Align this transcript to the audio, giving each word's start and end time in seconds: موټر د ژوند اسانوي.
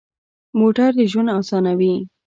موټر 0.59 0.89
د 0.99 1.01
ژوند 1.11 1.29
اسانوي. 1.39 1.95